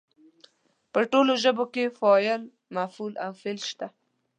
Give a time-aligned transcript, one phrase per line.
[0.93, 2.41] په ټولو ژبو کې فاعل،
[2.75, 3.87] مفعول او فعل شته.